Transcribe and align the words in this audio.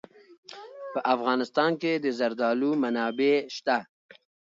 په 0.93 0.99
افغانستان 1.13 1.71
کې 1.81 1.91
د 2.03 2.05
زردالو 2.19 2.69
منابع 2.83 3.35
شته. 3.55 3.77